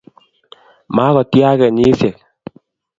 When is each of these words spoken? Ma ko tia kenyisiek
Ma 0.95 1.05
ko 1.13 1.21
tia 1.31 1.49
kenyisiek 1.59 2.17